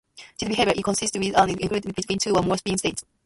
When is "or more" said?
2.35-2.57